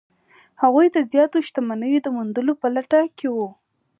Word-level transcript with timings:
هغوی 0.61 0.87
د 0.91 0.97
زیاتو 1.11 1.37
شتمنیو 1.47 2.03
د 2.03 2.07
موندلو 2.15 2.53
په 2.61 2.67
لټه 2.75 3.01
کې 3.17 3.27
وو. 3.35 3.47